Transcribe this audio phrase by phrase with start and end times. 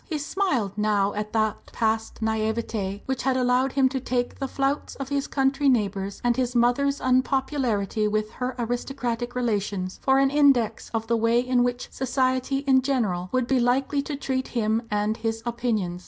[0.05, 4.95] He smiled now at that past naïveté which had allowed him to take the flouts
[4.95, 10.89] of his country neighbours and his mother's unpopularity with her aristocratic relations for an index
[10.91, 15.17] of the way in which "society" in general would be likely to treat him and
[15.17, 15.99] his opinions.